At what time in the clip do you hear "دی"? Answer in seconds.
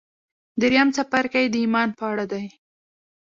2.31-2.45